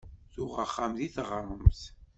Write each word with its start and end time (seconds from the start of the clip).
Tuɣ 0.33 0.53
axxam 0.63 0.91
deg 0.99 1.11
taɣremt. 1.15 1.81